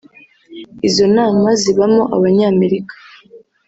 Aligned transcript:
“Izo 0.87 1.05
nama 1.17 1.49
zibamo 1.61 2.03
Abanyamerika 2.15 2.95